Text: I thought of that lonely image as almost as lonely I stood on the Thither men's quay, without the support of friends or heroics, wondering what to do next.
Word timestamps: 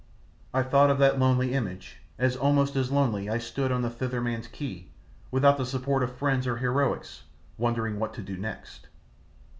I 0.51 0.63
thought 0.63 0.89
of 0.89 0.97
that 0.97 1.19
lonely 1.19 1.53
image 1.53 1.97
as 2.17 2.35
almost 2.35 2.75
as 2.75 2.91
lonely 2.91 3.29
I 3.29 3.37
stood 3.37 3.71
on 3.71 3.83
the 3.83 3.89
Thither 3.91 4.19
men's 4.19 4.47
quay, 4.47 4.87
without 5.29 5.57
the 5.57 5.63
support 5.63 6.01
of 6.01 6.15
friends 6.15 6.47
or 6.47 6.57
heroics, 6.57 7.25
wondering 7.55 7.99
what 7.99 8.15
to 8.15 8.23
do 8.23 8.35
next. 8.35 8.87